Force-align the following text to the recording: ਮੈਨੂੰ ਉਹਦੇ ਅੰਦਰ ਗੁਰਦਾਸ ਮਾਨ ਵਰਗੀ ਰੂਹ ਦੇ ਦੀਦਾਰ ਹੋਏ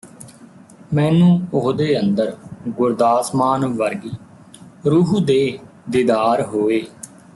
ਮੈਨੂੰ 0.93 1.41
ਉਹਦੇ 1.53 1.99
ਅੰਦਰ 1.99 2.33
ਗੁਰਦਾਸ 2.69 3.33
ਮਾਨ 3.35 3.65
ਵਰਗੀ 3.67 4.11
ਰੂਹ 4.85 5.19
ਦੇ 5.21 5.59
ਦੀਦਾਰ 5.89 6.41
ਹੋਏ 6.45 6.81